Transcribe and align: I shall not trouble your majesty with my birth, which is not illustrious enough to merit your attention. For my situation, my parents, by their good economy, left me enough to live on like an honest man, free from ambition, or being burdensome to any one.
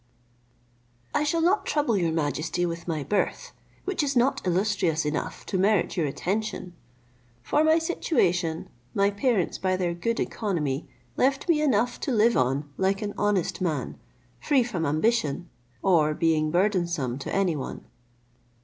I 1.13 1.23
shall 1.23 1.41
not 1.43 1.67
trouble 1.67 1.95
your 1.95 2.11
majesty 2.11 2.65
with 2.65 2.87
my 2.87 3.03
birth, 3.03 3.51
which 3.85 4.01
is 4.01 4.15
not 4.15 4.41
illustrious 4.47 5.05
enough 5.05 5.45
to 5.45 5.59
merit 5.59 5.95
your 5.95 6.07
attention. 6.07 6.73
For 7.43 7.63
my 7.63 7.77
situation, 7.77 8.67
my 8.95 9.11
parents, 9.11 9.59
by 9.59 9.75
their 9.77 9.93
good 9.93 10.19
economy, 10.19 10.89
left 11.17 11.47
me 11.47 11.61
enough 11.61 11.99
to 11.99 12.11
live 12.11 12.35
on 12.35 12.67
like 12.77 13.03
an 13.03 13.13
honest 13.15 13.61
man, 13.61 13.95
free 14.39 14.63
from 14.63 14.87
ambition, 14.87 15.51
or 15.83 16.15
being 16.15 16.49
burdensome 16.49 17.19
to 17.19 17.31
any 17.31 17.55
one. 17.55 17.85